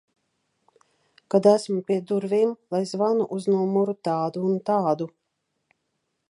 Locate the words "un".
4.49-4.57